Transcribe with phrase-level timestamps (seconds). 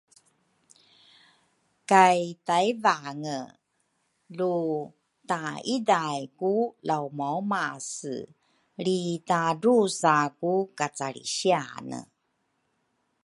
[1.91, 3.39] Kay Tayvange
[4.37, 4.55] lu
[5.29, 6.53] taiday ku
[6.87, 8.17] laumaumase
[8.81, 12.01] lri tadrusa ku kacalrisiane